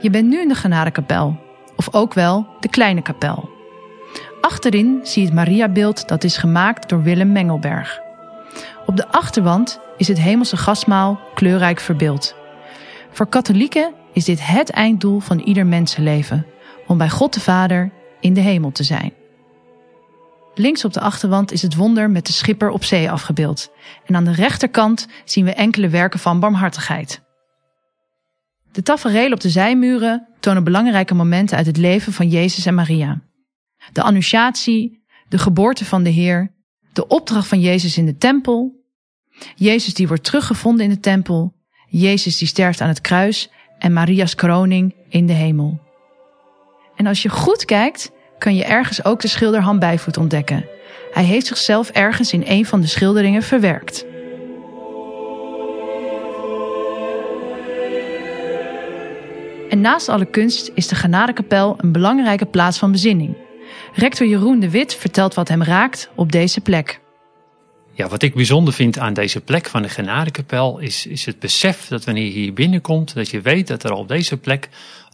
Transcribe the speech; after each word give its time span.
Je 0.00 0.10
bent 0.10 0.28
nu 0.28 0.40
in 0.40 0.48
de 0.48 0.54
Genadekapel, 0.54 1.36
of 1.76 1.94
ook 1.94 2.14
wel 2.14 2.46
de 2.60 2.68
Kleine 2.68 3.02
Kapel. 3.02 3.50
Achterin 4.40 5.00
zie 5.02 5.22
je 5.22 5.26
het 5.26 5.36
Mariabeeld 5.36 6.08
dat 6.08 6.24
is 6.24 6.36
gemaakt 6.36 6.88
door 6.88 7.02
Willem 7.02 7.32
Mengelberg. 7.32 8.00
Op 8.86 8.96
de 8.96 9.08
achterwand 9.08 9.80
is 9.96 10.08
het 10.08 10.20
hemelse 10.20 10.56
gastmaal 10.56 11.20
kleurrijk 11.34 11.80
verbeeld. 11.80 12.34
Voor 13.10 13.26
katholieken 13.26 13.92
is 14.12 14.24
dit 14.24 14.46
het 14.46 14.70
einddoel 14.70 15.20
van 15.20 15.38
ieder 15.38 15.66
mensenleven, 15.66 16.46
om 16.86 16.98
bij 16.98 17.10
God 17.10 17.34
de 17.34 17.40
Vader 17.40 17.90
in 18.20 18.34
de 18.34 18.40
hemel 18.40 18.72
te 18.72 18.82
zijn. 18.82 19.12
Links 20.54 20.84
op 20.84 20.92
de 20.92 21.00
achterwand 21.00 21.52
is 21.52 21.62
het 21.62 21.74
wonder 21.74 22.10
met 22.10 22.26
de 22.26 22.32
schipper 22.32 22.70
op 22.70 22.84
zee 22.84 23.10
afgebeeld. 23.10 23.70
En 24.06 24.16
aan 24.16 24.24
de 24.24 24.32
rechterkant 24.32 25.06
zien 25.24 25.44
we 25.44 25.52
enkele 25.52 25.88
werken 25.88 26.18
van 26.18 26.40
barmhartigheid. 26.40 27.26
De 28.72 28.82
tafereelen 28.82 29.32
op 29.32 29.40
de 29.40 29.50
zijmuren 29.50 30.28
tonen 30.40 30.64
belangrijke 30.64 31.14
momenten 31.14 31.56
uit 31.56 31.66
het 31.66 31.76
leven 31.76 32.12
van 32.12 32.28
Jezus 32.28 32.66
en 32.66 32.74
Maria. 32.74 33.20
De 33.92 34.02
annunciatie, 34.02 35.04
de 35.28 35.38
geboorte 35.38 35.84
van 35.84 36.02
de 36.02 36.10
Heer, 36.10 36.52
de 36.92 37.06
opdracht 37.06 37.48
van 37.48 37.60
Jezus 37.60 37.96
in 37.96 38.06
de 38.06 38.16
tempel, 38.16 38.84
Jezus 39.54 39.94
die 39.94 40.08
wordt 40.08 40.24
teruggevonden 40.24 40.84
in 40.84 40.90
de 40.90 41.00
tempel, 41.00 41.54
Jezus 41.88 42.38
die 42.38 42.48
sterft 42.48 42.80
aan 42.80 42.88
het 42.88 43.00
kruis 43.00 43.50
en 43.78 43.92
Maria's 43.92 44.34
kroning 44.34 44.94
in 45.08 45.26
de 45.26 45.32
hemel. 45.32 45.80
En 46.96 47.06
als 47.06 47.22
je 47.22 47.28
goed 47.28 47.64
kijkt, 47.64 48.10
kan 48.38 48.54
je 48.54 48.64
ergens 48.64 49.04
ook 49.04 49.20
de 49.20 49.28
schilder 49.28 49.60
Han 49.60 49.78
Bijvoet 49.78 50.16
ontdekken. 50.16 50.68
Hij 51.12 51.24
heeft 51.24 51.46
zichzelf 51.46 51.90
ergens 51.90 52.32
in 52.32 52.42
een 52.46 52.66
van 52.66 52.80
de 52.80 52.86
schilderingen 52.86 53.42
verwerkt. 53.42 54.04
En 59.68 59.80
naast 59.80 60.08
alle 60.08 60.24
kunst 60.24 60.70
is 60.74 60.86
de 60.86 60.94
Genadekapel 60.94 61.74
een 61.76 61.92
belangrijke 61.92 62.46
plaats 62.46 62.78
van 62.78 62.92
bezinning. 62.92 63.36
Rector 63.94 64.26
Jeroen 64.26 64.60
de 64.60 64.70
Wit 64.70 64.94
vertelt 64.94 65.34
wat 65.34 65.48
hem 65.48 65.62
raakt 65.62 66.10
op 66.14 66.32
deze 66.32 66.60
plek. 66.60 67.00
Ja, 67.92 68.08
wat 68.08 68.22
ik 68.22 68.34
bijzonder 68.34 68.74
vind 68.74 68.98
aan 68.98 69.12
deze 69.12 69.40
plek 69.40 69.66
van 69.66 69.82
de 69.82 69.88
Genadekapel 69.88 70.78
is, 70.78 71.06
is 71.06 71.26
het 71.26 71.38
besef 71.38 71.86
dat 71.88 72.04
wanneer 72.04 72.24
je 72.24 72.30
hier 72.30 72.52
binnenkomt, 72.52 73.14
dat 73.14 73.28
je 73.28 73.40
weet 73.40 73.66
dat 73.66 73.84
er 73.84 73.92
op 73.92 74.08
deze 74.08 74.36
plek 74.36 74.68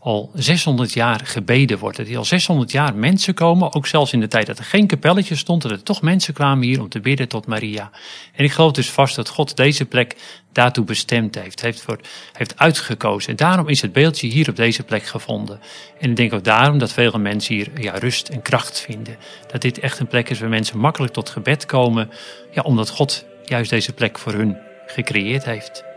al 0.05 0.31
600 0.35 0.93
jaar 0.93 1.21
gebeden 1.25 1.79
wordt. 1.79 1.97
Dat 1.97 2.07
hier 2.07 2.19
al 2.19 2.25
600 2.25 2.71
jaar 2.71 2.95
mensen 2.95 3.35
komen, 3.35 3.75
ook 3.75 3.87
zelfs 3.87 4.13
in 4.13 4.21
de 4.21 4.29
tijd 4.29 4.47
dat 4.47 4.59
er 4.59 4.65
geen 4.65 4.87
kapelletje 4.87 5.37
stond, 5.37 5.63
dat 5.63 5.71
er 5.71 5.83
toch 5.83 6.03
mensen 6.03 6.35
kwamen 6.35 6.67
hier 6.67 6.81
om 6.81 6.89
te 6.89 7.01
bidden 7.01 7.29
tot 7.29 7.47
Maria. 7.47 7.91
En 8.33 8.45
ik 8.45 8.53
geloof 8.53 8.73
dus 8.73 8.91
vast 8.91 9.17
dat 9.17 9.29
God 9.29 9.57
deze 9.57 9.85
plek 9.85 10.17
daartoe 10.53 10.85
bestemd 10.85 11.35
heeft, 11.35 11.61
heeft, 11.61 11.83
voor, 11.83 12.01
heeft 12.33 12.59
uitgekozen. 12.59 13.31
En 13.31 13.37
daarom 13.37 13.69
is 13.69 13.83
het 13.83 13.93
beeldje 13.93 14.27
hier 14.27 14.49
op 14.49 14.57
deze 14.57 14.83
plek 14.83 15.05
gevonden. 15.05 15.61
En 16.01 16.11
ik 16.11 16.17
denk 16.17 16.33
ook 16.33 16.45
daarom 16.45 16.79
dat 16.79 16.93
veel 16.93 17.19
mensen 17.19 17.55
hier 17.55 17.69
ja, 17.81 17.93
rust 17.93 18.29
en 18.29 18.43
kracht 18.43 18.81
vinden. 18.81 19.17
Dat 19.53 19.63
dit 19.63 19.79
echt 19.79 19.99
een 19.99 20.07
plek 20.07 20.31
is 20.31 20.41
waar 20.41 20.49
mensen 20.49 20.79
makkelijk 20.79 21.13
tot 21.13 21.31
gebed 21.31 21.67
komen, 21.67 22.11
ja, 22.51 22.63
omdat 22.63 22.91
God 22.91 23.25
juist 23.45 23.71
deze 23.71 23.93
plek 23.93 24.19
voor 24.19 24.33
hun 24.33 24.57
gecreëerd 24.87 25.45
heeft. 25.45 25.94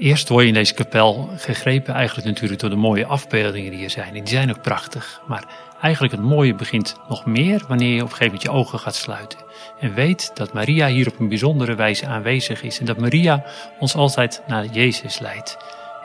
Eerst 0.00 0.28
word 0.28 0.42
je 0.42 0.48
in 0.48 0.54
deze 0.54 0.74
kapel 0.74 1.30
gegrepen 1.36 1.94
eigenlijk 1.94 2.26
natuurlijk 2.26 2.60
door 2.60 2.70
de 2.70 2.76
mooie 2.76 3.06
afbeeldingen 3.06 3.70
die 3.70 3.84
er 3.84 3.90
zijn. 3.90 4.06
En 4.06 4.24
die 4.24 4.28
zijn 4.28 4.50
ook 4.50 4.62
prachtig. 4.62 5.20
Maar 5.26 5.44
eigenlijk 5.80 6.12
het 6.12 6.22
mooie 6.22 6.54
begint 6.54 6.96
nog 7.08 7.26
meer 7.26 7.64
wanneer 7.68 7.94
je 7.94 8.02
op 8.02 8.10
een 8.10 8.16
gegeven 8.16 8.26
moment 8.26 8.42
je 8.42 8.50
ogen 8.50 8.78
gaat 8.78 8.94
sluiten. 8.94 9.38
En 9.80 9.94
weet 9.94 10.30
dat 10.34 10.52
Maria 10.52 10.88
hier 10.88 11.08
op 11.08 11.18
een 11.18 11.28
bijzondere 11.28 11.74
wijze 11.74 12.06
aanwezig 12.06 12.62
is. 12.62 12.78
En 12.78 12.86
dat 12.86 12.98
Maria 12.98 13.44
ons 13.78 13.94
altijd 13.94 14.42
naar 14.46 14.64
Jezus 14.64 15.18
leidt. 15.18 15.56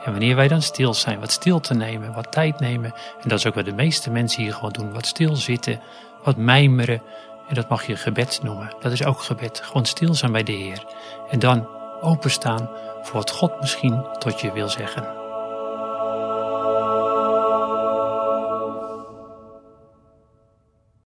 En 0.04 0.10
wanneer 0.10 0.36
wij 0.36 0.48
dan 0.48 0.62
stil 0.62 0.94
zijn, 0.94 1.20
wat 1.20 1.32
stil 1.32 1.60
te 1.60 1.74
nemen, 1.74 2.12
wat 2.12 2.32
tijd 2.32 2.60
nemen. 2.60 2.92
En 3.22 3.28
dat 3.28 3.38
is 3.38 3.46
ook 3.46 3.54
wat 3.54 3.64
de 3.64 3.72
meeste 3.72 4.10
mensen 4.10 4.42
hier 4.42 4.52
gewoon 4.52 4.72
doen. 4.72 4.92
Wat 4.92 5.06
stilzitten, 5.06 5.80
wat 6.24 6.36
mijmeren. 6.36 7.02
En 7.48 7.54
dat 7.54 7.68
mag 7.68 7.86
je 7.86 7.96
gebed 7.96 8.40
noemen. 8.42 8.74
Dat 8.80 8.92
is 8.92 9.04
ook 9.04 9.20
gebed. 9.20 9.60
Gewoon 9.64 9.86
stil 9.86 10.14
zijn 10.14 10.32
bij 10.32 10.42
de 10.42 10.52
Heer. 10.52 10.84
En 11.30 11.38
dan 11.38 11.75
openstaan 12.06 12.70
voor 13.02 13.14
wat 13.14 13.30
God 13.30 13.60
misschien 13.60 14.06
tot 14.18 14.40
je 14.40 14.52
wil 14.52 14.68
zeggen. 14.68 15.25